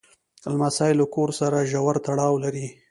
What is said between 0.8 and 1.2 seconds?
له